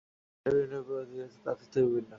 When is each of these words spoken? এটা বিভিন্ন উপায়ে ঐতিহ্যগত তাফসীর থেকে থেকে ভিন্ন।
এটা 0.45 0.51
বিভিন্ন 0.53 0.75
উপায়ে 0.81 0.99
ঐতিহ্যগত 1.01 1.35
তাফসীর 1.45 1.69
থেকে 1.73 1.85
থেকে 1.85 1.87
ভিন্ন। 1.87 2.09